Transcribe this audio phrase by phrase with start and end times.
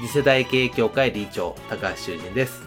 [0.00, 2.62] 次世代経営協会理事長高橋修人です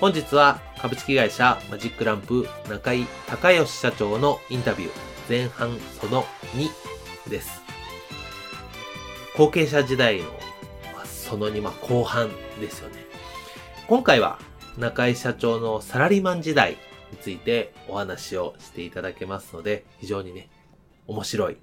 [0.00, 4.90] 本日は株式会社マジックランプ中井隆義社長のインタビュー
[5.28, 7.62] 前半その2です
[9.36, 10.24] 後継者時代の
[11.26, 12.94] その2、まあ、後半ですよね。
[13.88, 14.38] 今回は
[14.78, 16.76] 中井社長のサラリーマン時代
[17.10, 20.48] についてお話をしていただけますので、非常にね、
[21.08, 21.56] 面白い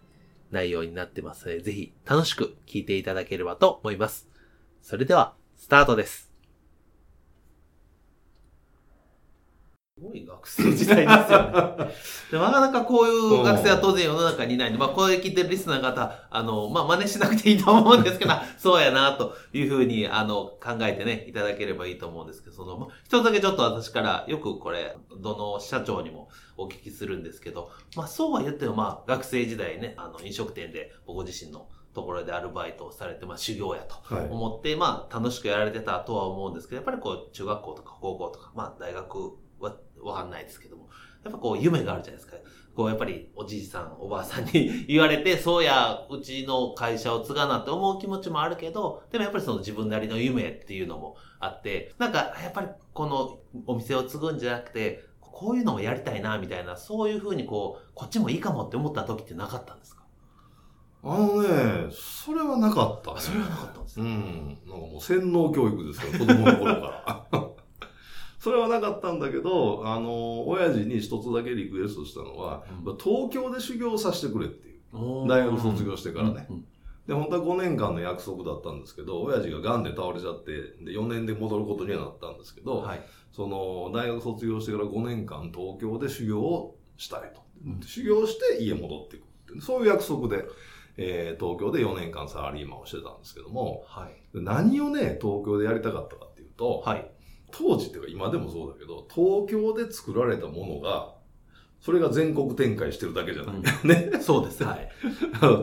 [0.52, 4.28] 内容になってますので、ぜひ楽しく聞いていただければと思います。
[4.84, 6.30] それでは、スタートです。
[9.98, 11.94] すごい学生時代ですよね。
[12.30, 33.96] でなかなかこういう学生は当然世の中にいないんで、まあ、これ聞いてるリスナー方、あの、まあ、真似しなくていいと思うんですけど、 そうやな、というふうに、あの、考えてね、いただければいいと思うんですけど、その、まあ、一つだけちょっと私から、よくこれ、どの社長にもお聞きするんですけど、まあ、そうは言っても、まあ、学生時代ね、あの、飲食店で僕自身のところでアルバイトをされて、まあ修行やと
[34.30, 40.90] 思って、はい、まあ楽しくやられてたとは思うんですけど、やっぱりこう中学校とか高校とか、まあ大学はわかんないですけども、
[41.24, 42.38] やっぱこう夢があるじゃないですか。
[42.76, 53.38] こうやっぱりおじいさん、おばあさんに 言われて、そうや、うちの会社を継がなって思う気持ちもあるけど、でもやっぱりその自分なりの夢っていうのもあって、なんかやっぱりこの
[53.68, 60.03] お店を継ぐんじゃなくて、こういうのもやりたいな、みたいな、そういうふうにこう、こっちもいいかもって思った時ってなかったんですか？
[61.06, 61.50] あのね、
[61.92, 64.58] それはなかった、ね、それはなかったんですうん。
[64.66, 67.50] なんかもう洗脳教育ですよ、子供の頃から。
[68.40, 75.28] それはなかったんだけど、あの、親父に一つだけリクエストしたのは、うん、東京で修行させてくれっていう。
[75.28, 76.46] 大学卒業してからね。
[76.50, 76.66] うんうん、
[77.08, 80.52] で、本当は5年間の約束だったんですけど、親父が癌で倒れちゃって、
[80.84, 87.42] で、4年で戻ることにはなったんですけど、はい、その、大学卒業してから5年間東京で修行をしたいと。
[87.86, 90.46] 修行して家戻っていくっていう、そういう約束で、
[90.98, 97.10] えー、東京で4年間サラリーマンをしてたんですけども、はい、何をね、東京でやりたかったかっていうと、はい、
[97.52, 101.16] 当時っていうか今でもそうだけど、東京で作られたものが、
[101.84, 103.56] それが全国展開してるだけじゃない。
[103.56, 103.62] うん、
[104.14, 104.22] ね。
[104.22, 104.64] そうです。
[104.64, 104.90] はい。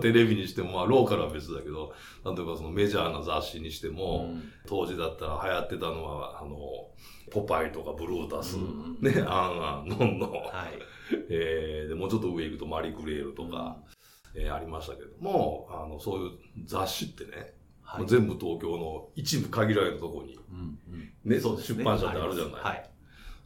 [0.02, 1.94] テレビにしても、まあ、ローカルは別だけど、
[2.26, 6.58] 例えばそのメジャーな雑誌にしても、うん、当時だったら流行ってたのは、あの、
[7.30, 10.78] ポパイとかブルータス、うん、ね、アンアン、ノンノ、はい。
[11.30, 13.94] えー、で、もうちょっと上行くとマリクレールとか、うん、
[14.34, 16.30] えー、ありましたけども、あの、そういう
[16.64, 20.78] 雑誌ってね、はい、全部東京の一部限られたところに、うん
[21.24, 22.52] うん、ね、そう出版社ってあるじゃない。
[22.62, 22.90] はい。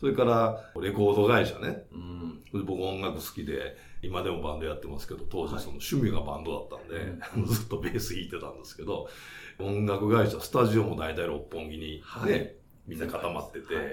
[0.01, 1.85] それから、レコード会社ね。
[1.93, 9.09] うん、僕音楽好きで、今でもバンドやってますけど、当時その趣味がバンドだったんで、はい、 ずっとベース弾いてたんですけど、
[9.59, 12.55] 音楽会社、スタジオも大体六本木にね、はい、
[12.87, 13.85] みんな固まってて、はい、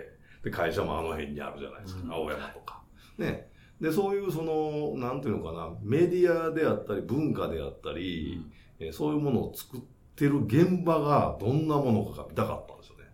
[0.43, 2.83] で、会社もあの辺にあるじゃないですか、うん、青山とか。
[3.17, 3.50] ね。
[3.81, 8.39] で、そういうその、なんていうのかな、メディアであったり、文化であったり、
[8.79, 9.79] うん、そういうものを作っ
[10.15, 13.05] て、る現場がどんなものかが見たかったんですよね。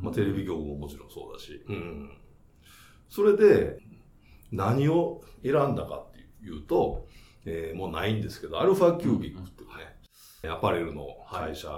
[0.00, 1.62] まあ、テレビ局ももちろんそうだし。
[1.68, 2.10] うん。
[3.08, 3.78] それで、
[4.50, 7.06] 何を選んだかっていうと、
[7.44, 9.68] えー、もうないんですけど、アルファキュービックっていう
[10.42, 11.70] ね、アパレルの会社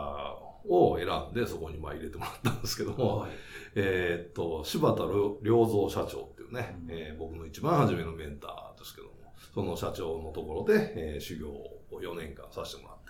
[0.67, 3.31] を選んで、そこにまあ入れてもらったんですけども、はい、
[3.75, 5.05] えっと、柴田
[5.43, 9.13] 良三社長ね、うん、えー、僕の一番初めのメンターですけども、
[9.55, 13.09] その社長のところで、えー、修行を4年間させてもらって、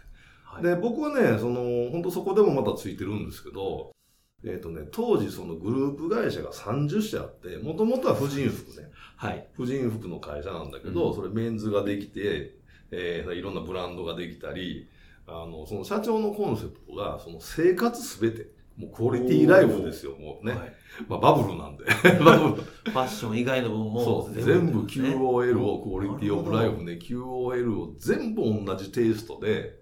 [0.63, 3.93] で、僕はね、その、本当そこでもまたついてるんですけど、
[4.45, 8.89] えっ、ー、とね、当時そのグループ会社が30社あって、もともとは婦人服ね。
[9.17, 9.49] はい。
[9.53, 12.57] 婦人服の会社なんだけど、うん、それメンズができて、
[12.91, 14.89] えー、いろんなブランドができたり、
[15.27, 18.47] あの、その社長のコンセプトが、その生活すべて、
[18.79, 20.53] もうクオリティライフですよ、もうね。
[20.53, 20.73] はい、
[21.09, 21.85] まあバブルなんで。
[22.25, 22.63] バブル。
[22.63, 24.05] ファッション以外の部分も。
[24.05, 29.81] そう、全部 QOL を、クオリティオブライフね、QOL を全部同じテイストで、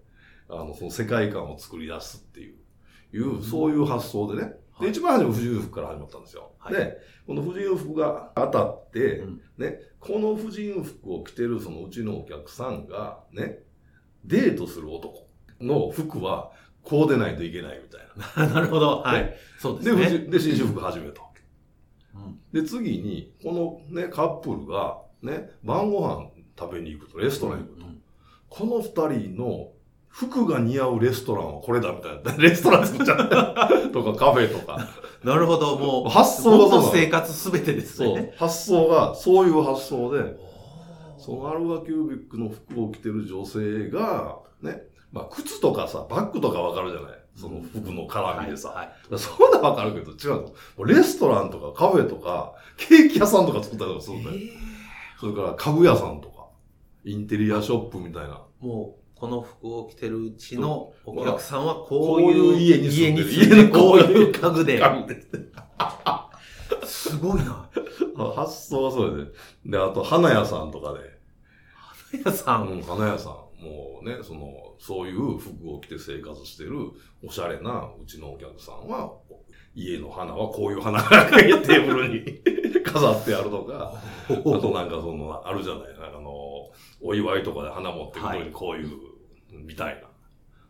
[0.49, 2.57] あの、その世界観を作り出すっていう、
[3.13, 6.53] いう、そういう発想でね、で、一番初め婦人服から始まったんですよ。
[6.59, 13.59] はいで、この婦人服が当たって、うんね、この婦人服を着てるそのうちのお客さんが、ね、
[14.25, 15.29] デートする男
[15.61, 16.53] の服は
[16.87, 18.55] こうでないといけないみたいな。
[18.55, 19.01] なるほど。
[19.01, 19.37] はい。
[19.59, 20.05] そうでで、すね。
[20.05, 21.43] 婦人で、紳士服始めたわけ。
[22.15, 27.87] うんで、次に、このね、カップルが、ね、晩ご飯食べに行くと、レストランに行くと。
[27.87, 28.03] うん
[28.49, 29.73] この二人の
[30.09, 32.33] 服が似合うレストランはこれだみたいな。
[32.43, 33.69] レストラン作っちゃった。
[33.93, 34.89] とかカフェとか。
[35.23, 35.77] なるほど。
[35.77, 38.33] もう、発想が生活すべてですそうね。。
[38.37, 40.39] 発想が、そういう発想で、
[41.19, 47.13] そのアルファキュービックの服を着てる女性が、ね、まあ靴とかさ、バッグとかわかるじゃない？
[47.35, 48.71] その服の絡みでさ。
[48.71, 50.85] はいはいそんなわかるけど違うの？
[50.85, 54.37] レストランとかカフェとか、ケーキ屋さんとか作ったりとかするんだよ。
[54.37, 54.41] え
[55.19, 56.47] それから家具屋さんとか、
[57.05, 58.43] インテリアショップみたいな。
[58.63, 64.83] ーもう、この服を着てるうちのお客さんはここうういう家に住んでる家に住んでこういう家具で。
[66.85, 67.67] すごいな。
[68.35, 69.33] 発想がそう
[69.65, 69.71] で。
[69.71, 70.99] で、あと花屋さんとかで、
[72.13, 72.69] 皆さん。
[72.69, 73.37] うん、花屋さん。
[73.61, 76.77] もうね、その、そういう服を着て生活してる
[77.23, 79.13] おしゃれなうちのお客さんは、
[79.75, 82.41] 家の花はこういう花がテーブルに
[82.83, 83.95] 飾ってあるとか、
[84.29, 86.31] あとなんかその、あるじゃない、なんかあの、
[87.01, 88.91] お祝いとかで花持ってくる時にこういう、
[89.65, 90.09] みたいな。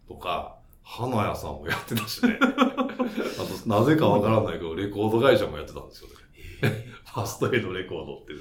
[0.09, 2.39] とか、花屋さんもやってたしね。
[2.43, 6.15] あと、なぜかわからないけど、レコード会社もやってたんですよね。
[7.05, 8.41] ファストエイドレコードっていう。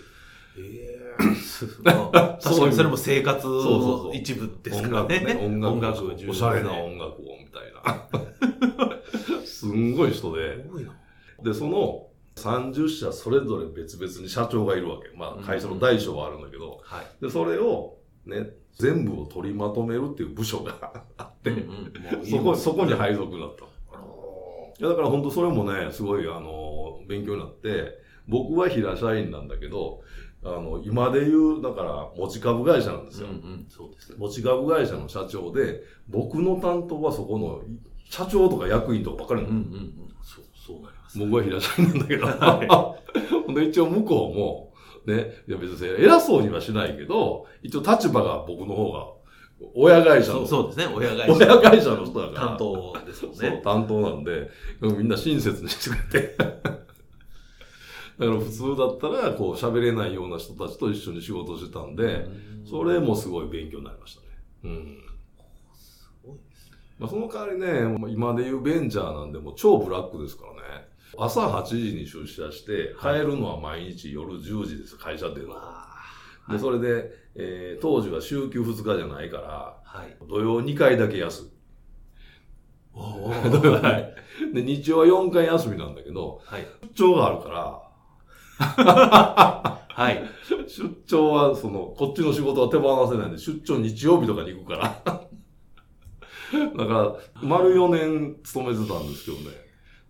[0.57, 0.99] え
[1.31, 5.37] えすごい確かにそれも生活の一部ですからね。
[5.41, 5.77] 音楽ね。
[5.77, 6.29] 音楽。
[6.29, 8.99] おしゃれな音楽をみたいな。
[9.45, 10.65] すんごい人で。
[11.43, 15.09] で、その30社それぞれ別々に社長がいるわけ。
[15.17, 17.23] まあ会社の大小はあるんだけど、はい。
[17.23, 20.75] で、それをね、全部を取りまとめるっていう部署が
[21.17, 21.57] あって、うん
[22.19, 23.65] うんそこ、そこに配属になった。
[24.77, 27.97] いやだから本当それもね、すごいあの、勉強になって、
[28.27, 30.01] 僕は平社員なんだけど、
[30.45, 33.27] あの、今で言う、だから持ち株会社なんですよ。
[33.27, 34.17] うんうん、そうですね。
[34.19, 37.61] 持ち株会社の社長で、僕の担当はそこの
[38.07, 39.93] 社長とか役員とかばっかりなの、うんうんうん。
[40.21, 41.17] そう、そうなります。
[41.17, 42.27] 僕は平社員なんだけど。
[42.27, 42.95] は
[43.45, 44.73] ほん で一応向こうも、
[45.07, 49.07] ね、いや別に偉そうにはしないけど、一応立場が僕の方が、
[49.73, 50.93] 親会社の、そうですね。
[50.93, 51.33] 親会社。
[51.33, 52.47] 親会社の人だから。
[52.49, 53.61] 担当ですもんそう、ね。
[53.63, 54.49] 担当なんで、
[54.81, 56.74] みんな親切にしてくれて。
[58.19, 62.25] だから普通だったら、こう喋れないような人たちと一緒に仕事してたんで、
[62.69, 64.27] それもすごい勉強になりましたね。
[64.63, 64.97] うん。
[65.73, 66.77] すごいですね。
[66.97, 70.87] まあ、その代わりね、今で言うベンチャーなんで、もう超ブラックですからね。
[71.17, 75.61] 朝8時に出社して、帰るのは毎日夜10時です、会社出るのは。
[75.61, 75.87] わ
[76.47, 80.15] あで、それで、えー当時は週休2日じゃないから、はい。
[80.27, 81.49] 土曜2回だけ休み。
[82.93, 84.15] おおはい。
[84.53, 86.65] で、日曜は4回休みなんだけど、はい。
[86.95, 87.84] 出張があるから、
[89.95, 90.23] はい。
[90.67, 95.01] 出張は、その、こっちの仕事は手放せないんで、出張日曜日とかに行くから。
[96.77, 99.55] だから、丸4年勤めてたんですけどね、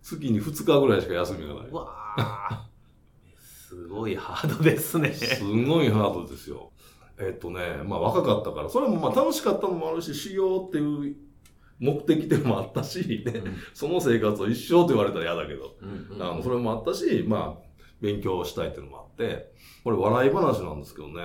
[0.02, 1.70] 月に2日ぐらいしか休みがない。
[1.70, 1.86] わ
[2.18, 2.66] あ。
[3.38, 5.12] すごいハードですね。
[5.12, 6.72] すごいハードですよ。
[7.18, 11.16] えっとね、まあ若かったから、それもまあ楽しかったのもあるし、修行っていう
[11.78, 13.42] 目的でもあったし、ね、
[13.74, 17.65] その生活を一生と言われたら嫌だけど、うんうんあの、それもあったし、まあ、
[18.00, 19.52] 勉強したいっていうのもあって、
[19.84, 21.22] これ笑い話なんですけどね、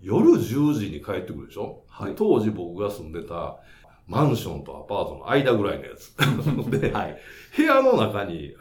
[0.00, 3.58] 夜10時に帰ってくるでしょ、はいで当時僕が住んでた
[4.06, 6.16] マンションとアパートの間ぐらいのやつ。
[6.70, 7.16] で、はい。
[7.56, 8.56] 部屋の中に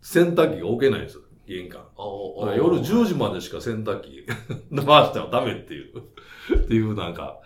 [0.00, 1.82] 洗濯機が置けないんですよ、玄関。
[2.56, 4.26] 夜10時までしか洗濯機
[4.74, 5.98] 回してはダメっていう、
[6.56, 7.38] っていうなんか、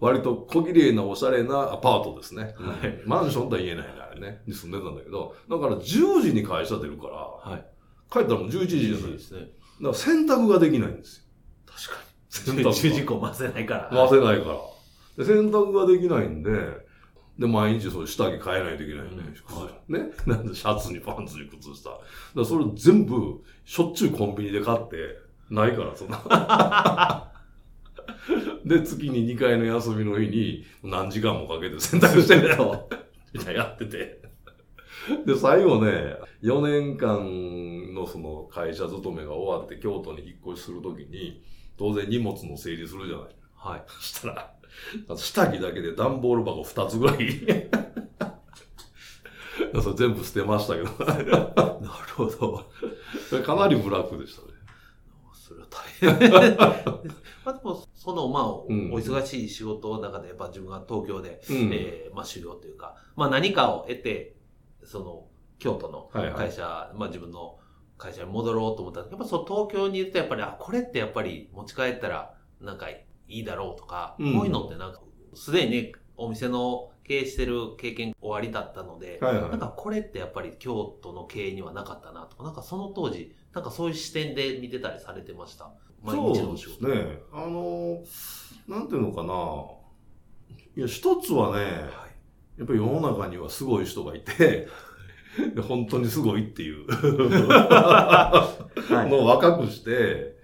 [0.00, 2.54] 割と小綺麗なおしゃれなアパートですね。
[2.58, 7.16] はいマンションとは言えないからね、に住んでたんだけど、だから10時に会社出るから、
[7.52, 7.64] はい。
[8.12, 9.40] 帰ったらもう11時じゃないでですね。
[9.40, 11.24] だから洗濯ができないんですよ。
[11.66, 12.64] 確か洗に。
[12.68, 13.80] 10時濯間回せないから。
[13.90, 14.08] が。
[14.08, 14.48] 回せないか
[15.16, 15.24] ら。
[15.24, 16.50] で洗濯ができないんで、
[17.38, 19.34] で、毎日そう下着変えないといけないよね。
[19.88, 20.10] うんね。
[20.26, 21.90] なんでシャツにパンツに靴下。
[21.90, 22.02] だか
[22.36, 25.18] らそれ全部、しょっちゅうコンビニで買って、
[25.50, 27.32] ないから、そんな。
[28.64, 32.88] で、月に2回の休みの日に何時間もかけて洗濯してるよ。
[33.32, 34.22] みたいなやってて。
[35.26, 41.42] で、最後ね、4年間のその会社勤めが終わって京都に引っ越しするときに、
[41.76, 43.26] 当然荷物の整理するじゃない。
[43.54, 43.84] はい。
[43.86, 44.54] そしたら、
[45.16, 47.68] 下着だけで段ボール箱2つぐらい。
[49.82, 51.30] それ全部捨てましたけど、 なる
[52.16, 52.64] ほど。
[53.42, 54.48] かなりブラックでしたね。
[55.32, 56.56] それは大変。
[57.44, 64.36] まあでも、その、まあ、お忙しい仕事の中で、やっぱ自分が東京で、うんえーまあ修行というか、まあ何かを得て、
[64.84, 65.26] その、
[65.58, 67.58] 京都のはいはい会社、まあ自分の
[67.98, 75.00] 会社に戻ろうと思ったら、やっぱそう東京にいるとやっぱり、あ、これってやっぱり持ち帰ったらなんかいいだろうとか、うんこういうのってなんか、
[75.34, 85.70] すでにね、お店の経営してる経験終わりだったので、はいはいなんかこれってやっぱり京都の経営にはなかったなとか、なんかその当時、なんかそういう視点で見てたりされてました？
[86.02, 86.80] 毎日のお仕事。
[86.80, 87.18] そうですね。
[87.32, 88.02] あの、
[88.66, 89.64] なんていうのかな。
[90.76, 91.88] いや、一つはね、
[92.58, 94.68] やっぱり世の中にはすごい人がいて、
[95.54, 96.86] で本当にすごいっていう。
[96.86, 98.56] は
[99.06, 99.08] い。
[99.10, 100.36] のを若くして、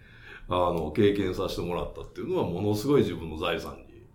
[0.49, 4.07] あの、経験させてもらったっていうのはものすごい自分の財産に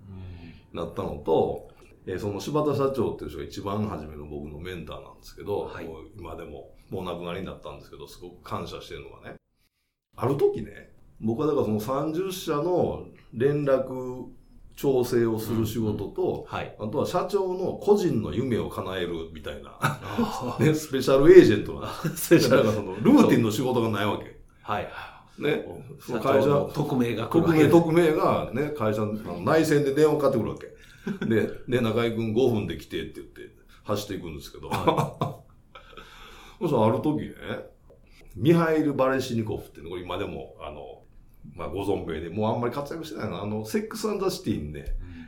[0.74, 1.70] なったのと、
[2.06, 5.86] えーその柴田社長っていう人が一番初めの僕のメンターなんですけど、はい。
[5.86, 9.36] もう今でも、もうお亡くなりになったんですけど、すごく感謝してるのがね、
[10.18, 14.26] ある時ね、僕はだからその30社の連絡
[14.76, 16.76] 調整をする仕事と、はい。
[16.80, 24.40] あとは社長の個人の夢を叶えるみたいな、あ ね、スペシャルエージェントな、ー スペシャルそのルーティンの仕事がないわけ。
[24.62, 24.88] はい。
[25.38, 25.66] ね、
[26.00, 27.70] そ社の会社、匿名が匿名。
[27.70, 31.26] 匿名がね、会社の内線で電話かかってくるわけ。
[31.26, 33.42] で、 で、中井くん5分で来てって言って
[33.84, 34.70] 走っていくんですけど、
[36.60, 37.34] そしたらある時ね、
[38.36, 41.03] ミハイル・バレシニコフっていうの、これ今でも、あの、
[41.56, 43.42] まあ、ご存命で、もうあんまり活躍してないの。
[43.42, 44.86] あの、セックス・アンダー・シティにね、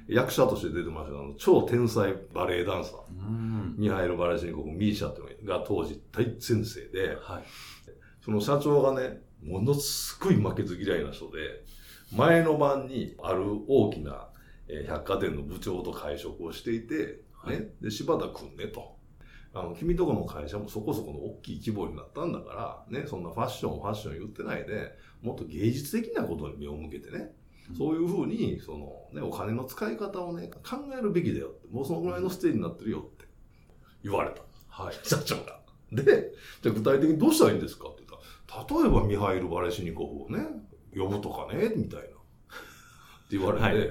[0.07, 2.95] 役者として出てましたあの、超天才バレエダンサー。
[3.10, 3.75] うん。
[3.77, 7.43] ミハイル・バレシニコフ、ミーシャっていうのが当時大先生で、はい。
[8.24, 11.63] その社長がね、ものすごい負けず嫌いな人で、
[12.15, 14.29] 前の晩にある大きな
[14.67, 18.95] えー百貨店の部長と会食をしていて、はいね、で、柴田くんねと。
[19.55, 27.33] あの、君とこの会社もそこそこの大きい規模になったんだから、ね、そんなファッション、ファッション言ってないで、もっと芸術的なことに目を向けてね、
[27.77, 33.25] そういうふうに、その、ね、お金の使い方をね、考えるべきだよって、もうそのぐらいのステージになってるよって
[34.03, 34.41] 言われた。
[34.67, 34.95] はい。
[35.03, 35.62] 社長が。
[35.91, 37.88] で、じゃあ具体的にどうしたらいいんですか？
[37.88, 40.45] って言ったら、例えばミハイル・バレシニコフをね、
[40.95, 42.05] 呼ぶとかね、みたいな。
[42.07, 42.09] っ
[43.29, 43.89] て言われて、はい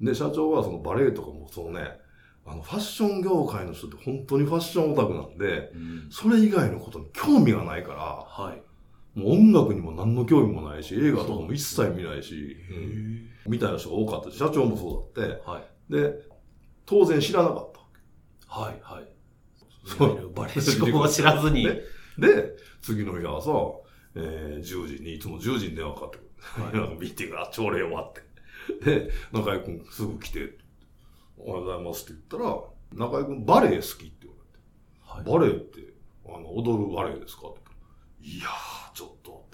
[0.00, 1.98] で、社長はそのバレエとかもそのね、
[2.46, 9.18] あの、ファッション業界の人って本当にファッションオタクなんで、うんそれ以外のことに興味がないから、はい。
[9.18, 15.92] もう音楽にも何の興味もないし、映画とかも一切見ないし、うんみたいな人が多かったし、社長もそうだって、はい。
[15.92, 16.14] で、
[16.84, 17.72] 当然知らなかっ
[18.48, 18.60] た。
[18.60, 18.80] はい。
[18.82, 19.08] はい。
[19.84, 21.64] そういバレエ仕事を知らずに。
[21.66, 21.80] ね
[22.18, 23.80] で、次の日朝、
[24.14, 26.26] えー、10時に、いつも10時に電話かかってくる。
[26.80, 28.22] はいミーティングが朝礼終わって。
[28.84, 30.58] で、中井くんすぐ来て、
[31.38, 34.36] おはようございますって言ったら、中井くんバレエ好きって言わ
[35.18, 35.94] れて、バレエって、
[36.26, 37.60] あの、踊るバレエですかって
[38.20, 39.46] 言ったらいやー、ちょっと。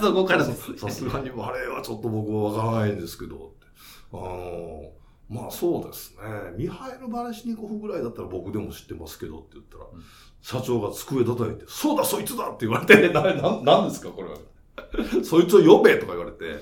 [0.02, 0.44] そこから。
[0.44, 3.66] さすがにバレエはちょっと僕はわからないんですけどって。
[4.12, 6.22] あのー、まあそうですね。
[6.56, 10.02] ミハイル・バレシニコフぐらいだったら僕でも知ってますけどって言ったら、うん
[10.42, 14.36] 社長が机叩いて、そうだそいつだって言われて、 な、な、なんですかこれは。
[15.22, 16.56] そいつを呼べとか言われて。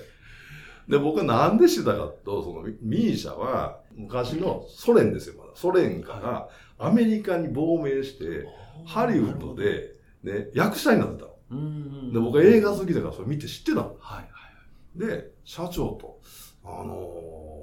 [0.86, 5.50] で、僕はなんで知ったかと、そのミミーシャは昔のソ連ですよ、まだ。
[5.54, 8.46] ソ連からアメリカに亡命して、
[8.86, 11.32] ハリウッドで、ね、役者になってたの。
[11.50, 12.12] うん。
[12.12, 13.96] で、僕は映画好きだからそれ見て知ってたの。
[14.00, 14.30] はい。
[14.98, 16.20] で、社長と、
[16.64, 17.60] あのー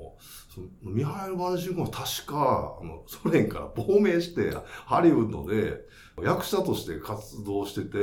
[0.58, 4.52] そのミハイル・バルシンコは確か、あの、ソ連から亡命して、
[4.86, 5.82] ハリウッドで
[6.24, 7.98] 役者として活動してて、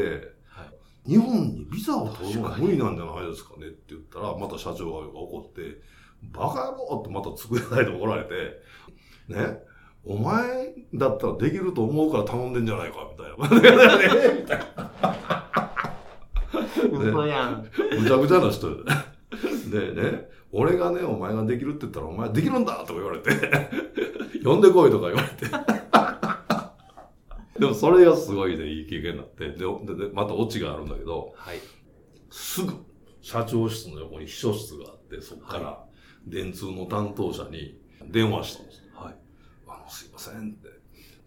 [0.47, 0.65] は
[1.05, 1.11] い。
[1.11, 5.81] 日本にビザを取るのは無理なんじゃないですかねって言ったら、また社長が怒って、
[6.33, 8.35] バカ野郎ってまた机ないで怒られて、
[9.29, 9.59] ね、
[10.05, 13.99] お前だったらできると思うから頼んでんじゃないか、みたいな。
[13.99, 14.93] ねみたいな。
[16.93, 17.63] 嘘やん。
[17.63, 18.85] ぐちゃぐちゃな人で。
[19.95, 23.31] でね、俺がね、お前ができるって言ったら、お前できるんだとか言われて、
[24.45, 25.47] 呼んでこいとか言われて。
[27.59, 29.65] でもそれがすごいね、いい経験になって、で、で
[30.09, 31.59] でまたオチがあるんだけど、はい。
[32.31, 32.73] すぐ
[33.23, 35.84] 社長室の横に秘書室があって、そこから
[36.27, 38.83] 電通の担当者に電話したんです。
[38.95, 39.15] はい。
[39.69, 40.69] あの、すいませんって、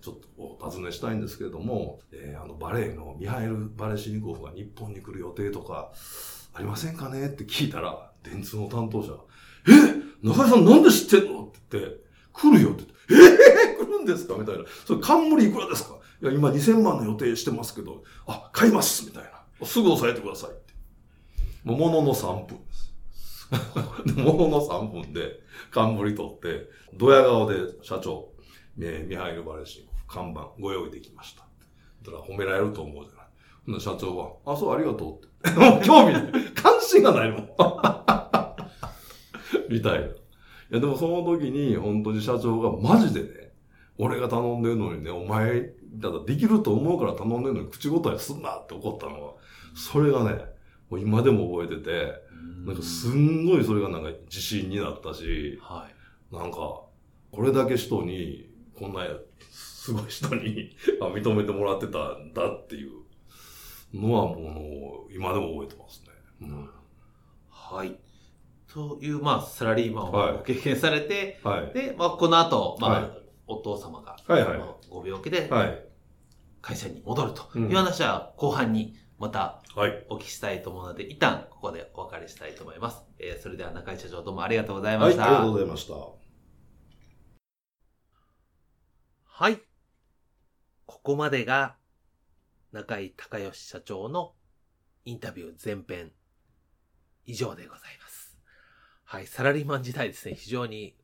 [0.01, 5.91] ちょっとお尋ねしたいんですけれども、えーあの、バレエのミハイル・バレシニコフが日本に来る予定とか、
[6.53, 9.19] ありませんかねって聞いたら、電通の担当者が、
[9.67, 9.71] え？
[10.23, 11.43] 中井さんなんで知ってんの？
[11.45, 11.99] って言って、
[12.33, 13.33] 来るよって言って、
[13.79, 13.83] え？
[13.83, 14.35] ー、来るんですか？
[14.35, 14.63] みたいな。
[14.85, 19.65] それ、冠いくらですかいや、今2000万の予定してますけど、あ、買いますみたいな。
[19.65, 20.73] すぐ押さえてくださいって。
[21.63, 22.86] もうものの3分です。
[24.17, 25.39] ものの3分で、
[25.71, 28.29] 冠取って、ドヤ顔で社長、
[28.79, 31.45] えーミハイル・バレシン、看板ご用意できました。
[32.03, 33.27] だから褒められると思うじゃない。
[33.65, 35.51] ほんな社長は、あ、そう、ありがとうって。
[35.59, 36.31] もう興味ない。
[36.53, 37.41] 関心がないもん。
[39.69, 40.07] みたいな。
[40.07, 40.11] い
[40.71, 43.29] や、でもその時に、本当に社長がマジでね、
[43.97, 49.33] 俺が頼んでるのにね、お前、だからできると思うから頼んでるのに口答えすんなって怒ったのは、
[49.75, 50.45] それがね、
[50.89, 52.13] もう今でも覚えてて、
[52.65, 55.87] なんかすんごいそれがなんか自信になったし、は
[56.31, 56.35] い。
[56.35, 59.05] なんか、これだけ人に、こんな
[59.49, 62.91] すごい人に あ認めてもらってたんだっていう
[63.93, 66.09] のはもう、今でも覚えてますね。
[66.41, 66.69] うん
[67.49, 67.99] はい。
[68.71, 71.73] という、まあ、サラリーマンはいをご経験されて、はい。
[71.73, 75.83] で、まあ、この後、まあ、はいお父様が、はいはいまあご病気ではい。
[76.61, 80.05] 会社に戻るとうんいう話は後半にまたはい。
[80.09, 83.01] お聞きしたいと思うので、一旦ここでお別れしたいと思います。
[83.19, 85.31] えーそれでは中井社長どうもありがとうございまはい、ありした。
[85.31, 85.93] がとうございました。
[89.25, 89.61] はい。
[90.85, 91.75] ここまでが
[92.71, 94.33] 中井隆義社長の
[95.05, 96.11] インタビュー前編
[97.25, 98.37] 以上でございます。
[99.03, 99.27] はい。
[99.27, 100.95] サラリーマン時代ですね、非常に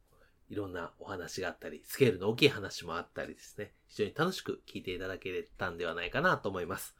[0.50, 6.96] いろんなお話があったり、スケールの大きい話もあったりですね、非常に楽しく聞いていただけたんではないかなと思います。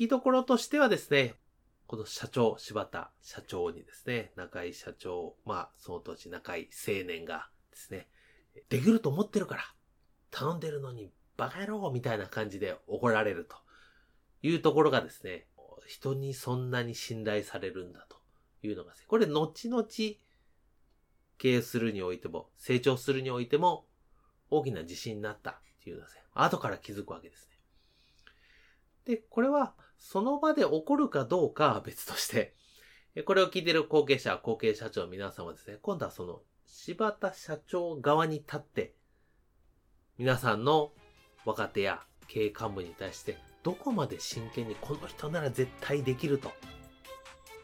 [0.00, 1.34] きどころとしてはですね、
[1.86, 8.08] この社長、柴田社長にですね、中井社長、まあ、その当時中井青年がですね、
[8.70, 9.62] できると思ってるから、
[10.30, 13.56] 頼んでるのにバカ野郎みたいな感じで怒られると
[14.42, 15.48] いうところがですね、
[15.86, 18.16] 人にそんなに信頼されるんだと
[18.62, 20.16] いうのがね、これ後々経
[21.42, 23.84] 営するにおいても、成長するにおいても、
[24.48, 25.54] 大きな自信になったっ
[25.84, 27.50] ていうのはですね、後から気づくわけですね。
[29.04, 32.54] で、これは、その場で起こるかどうかは別として、
[33.26, 38.94] これを聞いている後継者、後継社長皆さんはですね、今度はその、柴田社長側に立って、
[40.16, 40.92] 皆さんの
[41.44, 46.50] 若手や経営幹部に対して、どこまで真剣にこの人なら絶対できると、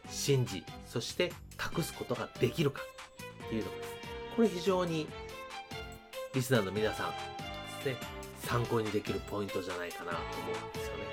[0.09, 2.81] 信じ、そして託すことができるか
[3.45, 3.89] っていうのがです、
[4.35, 5.07] これ非常に
[6.35, 7.15] リスナーの皆さんで
[7.81, 7.95] すね、
[8.41, 10.23] 参考にできるポイントじゃないかなと思
[10.67, 11.06] うんですよね。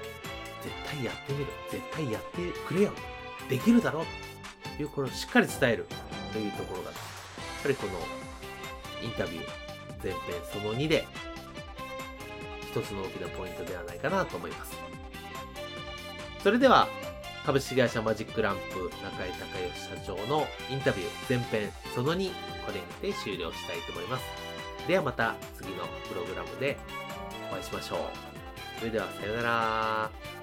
[0.64, 1.46] 絶対やってみる。
[1.70, 2.92] 絶対やってくれよ。
[3.48, 4.06] できるだろう。
[4.76, 5.86] というこれをしっかり伝える
[6.32, 7.92] というところが、やっぱりこの
[9.02, 9.48] インタビュー
[10.02, 10.20] 前編
[10.52, 11.06] その2で
[12.62, 14.72] 一つの大きなポイントではないかなと思います。
[16.42, 16.88] それでは、
[17.46, 22.30] 株式会社マジックランプ中井隆義社長のインタビュー前編その2、
[22.66, 24.24] これにて終了したいと思います。
[24.88, 26.76] ではまた次のプログラムで
[27.50, 27.98] お会いしましょう。
[28.78, 30.33] それではさようなら。